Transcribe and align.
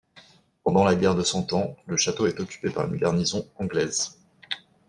Pendant 0.63 0.83
la 0.83 0.95
guerre 0.95 1.13
de 1.13 1.21
Cent 1.21 1.53
Ans, 1.53 1.75
le 1.85 1.95
château 1.95 2.25
est 2.25 2.39
occupé 2.39 2.71
par 2.71 2.87
une 2.91 2.95
garnison 2.99 3.47
anglaise. 3.59 4.17